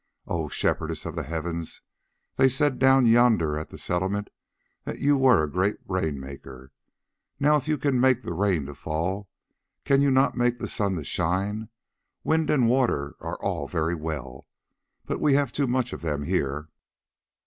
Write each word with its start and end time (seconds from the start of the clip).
Oh! 0.25 0.49
Shepherdess 0.49 1.05
of 1.05 1.13
the 1.13 1.21
heavens, 1.21 1.83
they 2.35 2.49
said 2.49 2.79
down 2.79 3.05
yonder 3.05 3.55
at 3.55 3.69
the 3.69 3.77
Settlement 3.77 4.31
that 4.83 4.97
you 4.97 5.15
were 5.15 5.43
a 5.43 5.47
great 5.51 5.77
rain 5.87 6.19
maker: 6.19 6.71
now 7.39 7.55
if 7.55 7.67
you 7.67 7.77
can 7.77 7.99
make 7.99 8.23
the 8.23 8.33
rain 8.33 8.65
to 8.65 8.73
fall, 8.73 9.29
can 9.85 10.01
you 10.01 10.09
not 10.09 10.35
make 10.35 10.57
the 10.57 10.67
sun 10.67 10.95
to 10.95 11.03
shine? 11.03 11.69
Wind 12.23 12.49
and 12.49 12.67
water 12.67 13.15
are 13.19 13.37
all 13.43 13.67
very 13.67 13.93
well, 13.93 14.47
but 15.05 15.19
we 15.21 15.35
have 15.35 15.51
too 15.51 15.67
much 15.67 15.93
of 15.93 16.01
them 16.01 16.23
here." 16.23 16.69